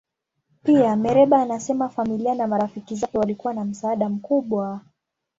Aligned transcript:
Pia, 0.63 0.95
Mereba 0.95 1.41
anasema 1.41 1.89
familia 1.89 2.35
na 2.35 2.47
marafiki 2.47 2.95
zake 2.95 3.17
walikuwa 3.17 3.53
na 3.53 3.65
msaada 3.65 4.09
mkubwa. 4.09 4.81